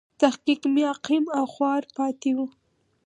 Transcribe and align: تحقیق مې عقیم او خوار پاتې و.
تحقیق 0.21 0.61
مې 0.73 0.83
عقیم 0.93 1.25
او 1.37 1.43
خوار 1.53 1.81
پاتې 1.95 2.31
و. 2.35 2.39